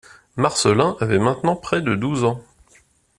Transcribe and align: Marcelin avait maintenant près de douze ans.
Marcelin 0.35 0.97
avait 0.99 1.19
maintenant 1.19 1.55
près 1.55 1.83
de 1.83 1.93
douze 1.93 2.23
ans. 2.23 2.41